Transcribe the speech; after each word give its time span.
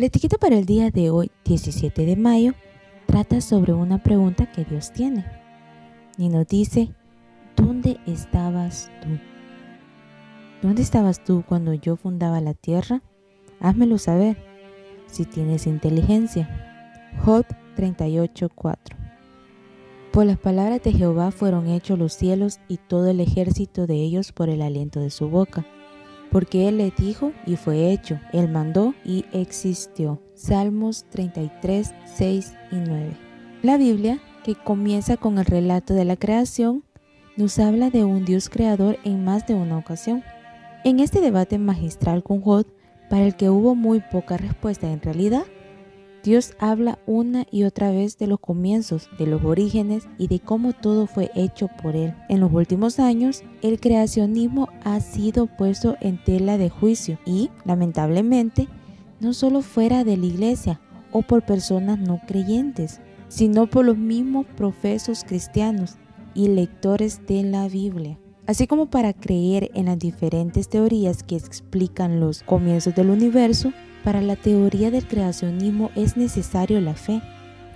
La 0.00 0.06
etiqueta 0.06 0.38
para 0.38 0.56
el 0.56 0.64
día 0.64 0.90
de 0.90 1.10
hoy, 1.10 1.30
17 1.44 2.06
de 2.06 2.16
mayo, 2.16 2.54
trata 3.04 3.42
sobre 3.42 3.74
una 3.74 4.02
pregunta 4.02 4.50
que 4.50 4.64
Dios 4.64 4.92
tiene. 4.94 5.26
Y 6.16 6.30
nos 6.30 6.46
dice, 6.46 6.94
¿dónde 7.54 8.00
estabas 8.06 8.90
tú? 9.02 9.08
¿Dónde 10.62 10.80
estabas 10.80 11.22
tú 11.22 11.44
cuando 11.46 11.74
yo 11.74 11.96
fundaba 11.96 12.40
la 12.40 12.54
tierra? 12.54 13.02
Házmelo 13.60 13.98
saber, 13.98 14.38
si 15.06 15.26
tienes 15.26 15.66
inteligencia. 15.66 16.48
Job 17.22 17.44
38:4 17.76 18.78
Por 20.14 20.24
las 20.24 20.38
palabras 20.38 20.82
de 20.82 20.92
Jehová 20.92 21.30
fueron 21.30 21.68
hechos 21.68 21.98
los 21.98 22.14
cielos 22.14 22.58
y 22.68 22.78
todo 22.78 23.10
el 23.10 23.20
ejército 23.20 23.86
de 23.86 23.96
ellos 23.96 24.32
por 24.32 24.48
el 24.48 24.62
aliento 24.62 24.98
de 24.98 25.10
su 25.10 25.28
boca 25.28 25.66
porque 26.30 26.68
Él 26.68 26.78
le 26.78 26.92
dijo 26.96 27.32
y 27.46 27.56
fue 27.56 27.92
hecho, 27.92 28.20
Él 28.32 28.48
mandó 28.48 28.94
y 29.04 29.24
existió. 29.32 30.22
Salmos 30.34 31.04
33, 31.10 31.92
6 32.04 32.54
y 32.72 32.76
9. 32.76 33.16
La 33.62 33.76
Biblia, 33.76 34.20
que 34.44 34.54
comienza 34.54 35.16
con 35.16 35.38
el 35.38 35.44
relato 35.44 35.94
de 35.94 36.04
la 36.04 36.16
creación, 36.16 36.84
nos 37.36 37.58
habla 37.58 37.90
de 37.90 38.04
un 38.04 38.24
Dios 38.24 38.48
creador 38.48 38.98
en 39.04 39.24
más 39.24 39.46
de 39.46 39.54
una 39.54 39.78
ocasión. 39.78 40.22
En 40.84 41.00
este 41.00 41.20
debate 41.20 41.58
magistral 41.58 42.22
con 42.22 42.40
Job, 42.40 42.66
para 43.08 43.26
el 43.26 43.36
que 43.36 43.50
hubo 43.50 43.74
muy 43.74 44.00
poca 44.00 44.36
respuesta 44.36 44.90
en 44.90 45.02
realidad, 45.02 45.44
Dios 46.22 46.52
habla 46.58 46.98
una 47.06 47.46
y 47.50 47.62
otra 47.62 47.90
vez 47.90 48.18
de 48.18 48.26
los 48.26 48.40
comienzos, 48.40 49.08
de 49.18 49.26
los 49.26 49.42
orígenes 49.42 50.06
y 50.18 50.28
de 50.28 50.38
cómo 50.38 50.74
todo 50.74 51.06
fue 51.06 51.30
hecho 51.34 51.68
por 51.82 51.96
Él. 51.96 52.14
En 52.28 52.40
los 52.40 52.52
últimos 52.52 52.98
años, 52.98 53.42
el 53.62 53.80
creacionismo 53.80 54.68
ha 54.84 55.00
sido 55.00 55.46
puesto 55.46 55.96
en 56.00 56.22
tela 56.22 56.58
de 56.58 56.68
juicio 56.68 57.18
y, 57.24 57.50
lamentablemente, 57.64 58.68
no 59.20 59.32
solo 59.32 59.62
fuera 59.62 60.04
de 60.04 60.18
la 60.18 60.26
iglesia 60.26 60.80
o 61.10 61.22
por 61.22 61.44
personas 61.44 61.98
no 61.98 62.20
creyentes, 62.26 63.00
sino 63.28 63.68
por 63.68 63.86
los 63.86 63.96
mismos 63.96 64.44
profesos 64.56 65.24
cristianos 65.24 65.96
y 66.34 66.48
lectores 66.48 67.26
de 67.26 67.44
la 67.44 67.66
Biblia. 67.68 68.18
Así 68.46 68.66
como 68.66 68.90
para 68.90 69.12
creer 69.12 69.70
en 69.74 69.86
las 69.86 69.98
diferentes 69.98 70.68
teorías 70.68 71.22
que 71.22 71.36
explican 71.36 72.20
los 72.20 72.42
comienzos 72.42 72.94
del 72.94 73.10
universo, 73.10 73.72
para 74.04 74.20
la 74.20 74.36
teoría 74.36 74.90
del 74.90 75.06
creacionismo 75.06 75.90
es 75.94 76.16
necesario 76.16 76.80
la 76.80 76.94
fe. 76.94 77.22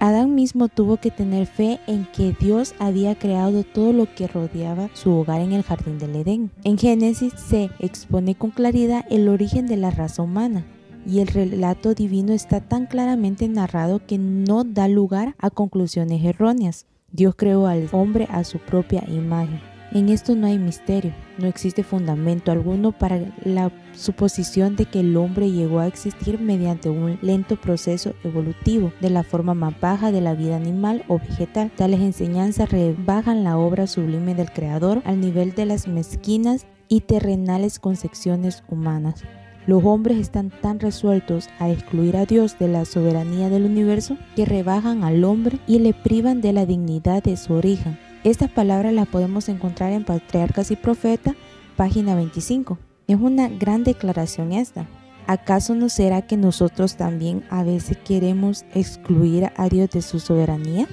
Adán 0.00 0.34
mismo 0.34 0.68
tuvo 0.68 0.96
que 0.96 1.10
tener 1.10 1.46
fe 1.46 1.80
en 1.86 2.06
que 2.06 2.34
Dios 2.38 2.74
había 2.78 3.14
creado 3.14 3.62
todo 3.62 3.92
lo 3.92 4.12
que 4.14 4.26
rodeaba 4.26 4.90
su 4.92 5.12
hogar 5.12 5.40
en 5.40 5.52
el 5.52 5.62
jardín 5.62 5.98
del 5.98 6.16
Edén. 6.16 6.50
En 6.64 6.76
Génesis 6.76 7.32
se 7.34 7.70
expone 7.78 8.34
con 8.34 8.50
claridad 8.50 9.04
el 9.10 9.28
origen 9.28 9.66
de 9.66 9.76
la 9.76 9.90
raza 9.90 10.22
humana 10.22 10.64
y 11.06 11.20
el 11.20 11.28
relato 11.28 11.94
divino 11.94 12.32
está 12.32 12.60
tan 12.60 12.86
claramente 12.86 13.48
narrado 13.48 14.04
que 14.06 14.18
no 14.18 14.64
da 14.64 14.88
lugar 14.88 15.34
a 15.38 15.50
conclusiones 15.50 16.24
erróneas. 16.24 16.86
Dios 17.12 17.34
creó 17.36 17.66
al 17.66 17.88
hombre 17.92 18.26
a 18.30 18.44
su 18.44 18.58
propia 18.58 19.04
imagen. 19.08 19.73
En 19.92 20.08
esto 20.08 20.34
no 20.34 20.46
hay 20.46 20.58
misterio, 20.58 21.12
no 21.38 21.46
existe 21.46 21.84
fundamento 21.84 22.50
alguno 22.50 22.90
para 22.90 23.20
la 23.44 23.70
suposición 23.92 24.76
de 24.76 24.86
que 24.86 25.00
el 25.00 25.16
hombre 25.16 25.52
llegó 25.52 25.78
a 25.78 25.86
existir 25.86 26.40
mediante 26.40 26.90
un 26.90 27.18
lento 27.22 27.56
proceso 27.60 28.14
evolutivo 28.24 28.92
de 29.00 29.10
la 29.10 29.22
forma 29.22 29.54
más 29.54 29.78
baja 29.80 30.10
de 30.10 30.20
la 30.20 30.34
vida 30.34 30.56
animal 30.56 31.04
o 31.06 31.18
vegetal. 31.18 31.70
Tales 31.76 32.00
enseñanzas 32.00 32.70
rebajan 32.70 33.44
la 33.44 33.56
obra 33.56 33.86
sublime 33.86 34.34
del 34.34 34.50
Creador 34.50 35.02
al 35.04 35.20
nivel 35.20 35.54
de 35.54 35.66
las 35.66 35.86
mezquinas 35.86 36.66
y 36.88 37.02
terrenales 37.02 37.78
concepciones 37.78 38.64
humanas. 38.68 39.22
Los 39.66 39.84
hombres 39.84 40.18
están 40.18 40.50
tan 40.50 40.80
resueltos 40.80 41.48
a 41.58 41.70
excluir 41.70 42.16
a 42.16 42.26
Dios 42.26 42.58
de 42.58 42.68
la 42.68 42.84
soberanía 42.84 43.48
del 43.48 43.64
universo 43.64 44.18
que 44.34 44.44
rebajan 44.44 45.04
al 45.04 45.24
hombre 45.24 45.58
y 45.66 45.78
le 45.78 45.94
privan 45.94 46.40
de 46.40 46.52
la 46.52 46.66
dignidad 46.66 47.22
de 47.22 47.36
su 47.36 47.54
origen 47.54 47.96
esta 48.24 48.48
palabra 48.48 48.90
la 48.90 49.04
podemos 49.04 49.50
encontrar 49.50 49.92
en 49.92 50.02
Patriarcas 50.02 50.70
y 50.70 50.76
Profeta, 50.76 51.36
página 51.76 52.14
25. 52.14 52.78
Es 53.06 53.18
una 53.20 53.48
gran 53.48 53.84
declaración 53.84 54.52
esta. 54.52 54.88
¿Acaso 55.26 55.74
no 55.74 55.90
será 55.90 56.22
que 56.22 56.38
nosotros 56.38 56.96
también 56.96 57.44
a 57.50 57.62
veces 57.64 57.98
queremos 57.98 58.64
excluir 58.74 59.50
a 59.56 59.68
Dios 59.68 59.90
de 59.90 60.00
su 60.00 60.20
soberanía? 60.20 60.88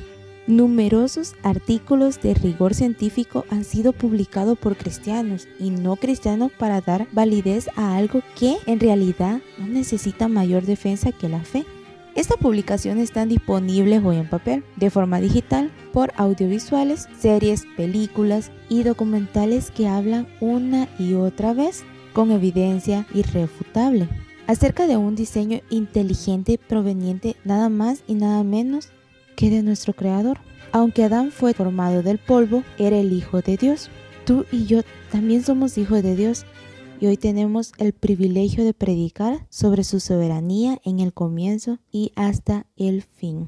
Numerosos 0.46 1.36
artículos 1.44 2.22
de 2.22 2.34
rigor 2.34 2.74
científico 2.74 3.46
han 3.50 3.64
sido 3.64 3.94
publicados 3.94 4.59
por 4.59 4.75
cristianos 4.75 5.47
y 5.58 5.70
no 5.70 5.96
cristianos 5.96 6.52
para 6.52 6.81
dar 6.81 7.08
validez 7.14 7.70
a 7.78 7.96
algo 7.96 8.22
que 8.38 8.58
en 8.66 8.81
realidad 8.81 9.40
no 9.58 9.68
necesita 9.68 10.28
mayor 10.28 10.64
defensa 10.64 11.14
que 11.14 11.30
la 11.30 11.41
fe. 11.41 11.66
Estas 12.13 12.38
publicaciones 12.38 13.05
están 13.05 13.29
disponibles 13.29 14.03
hoy 14.03 14.17
en 14.17 14.29
papel, 14.29 14.66
de 14.75 14.89
forma 14.89 15.22
digital, 15.22 15.72
por 15.94 16.11
audiovisuales, 16.17 17.07
series, 17.17 17.66
películas 17.77 18.51
y 18.67 18.83
documentales 18.83 19.72
que 19.72 19.88
hablan 19.88 20.27
una 20.41 20.89
y 20.99 21.13
otra 21.13 21.53
vez 21.53 21.85
con 22.13 22.31
evidencia 22.31 23.07
irrefutable 23.13 24.09
acerca 24.47 24.88
de 24.88 24.97
un 24.97 25.16
diseño 25.16 25.61
inteligente 25.69 26.57
proveniente 26.57 27.38
nada 27.45 27.69
más 27.69 28.03
y 28.07 28.16
nada 28.16 28.43
menos 28.43 28.89
que 29.38 29.49
de 29.49 29.63
nuestro 29.63 29.93
Creador. 29.93 30.39
Aunque 30.73 31.05
Adán 31.05 31.31
fue 31.31 31.53
formado 31.53 32.03
del 32.03 32.17
polvo, 32.17 32.63
era 32.78 32.97
el 32.97 33.13
Hijo 33.13 33.41
de 33.41 33.55
Dios. 33.55 33.89
Tú 34.25 34.45
y 34.51 34.66
yo 34.66 34.81
también 35.11 35.43
somos 35.43 35.78
hijos 35.78 36.03
de 36.03 36.17
Dios 36.17 36.45
y 37.01 37.07
hoy 37.07 37.17
tenemos 37.17 37.73
el 37.79 37.94
privilegio 37.94 38.63
de 38.63 38.75
predicar 38.75 39.47
sobre 39.50 39.84
su 39.84 40.00
soberanía 40.00 40.79
en 40.85 41.00
el 41.00 41.13
comienzo 41.13 41.79
y 41.91 42.12
hasta 42.16 42.67
el 42.78 43.01
fin. 43.01 43.47